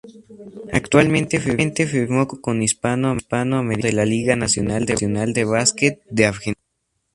Actualmente 0.73 1.39
firmó 1.39 2.21
contrato 2.25 2.41
con 2.41 2.63
Hispano 2.63 3.09
Americano 3.11 3.63
de 3.63 3.93
la 3.93 4.03
Liga 4.03 4.35
Nacional 4.35 4.83
de 4.87 5.45
Básquet 5.45 6.01
de 6.09 6.25
Argentina. 6.25 6.65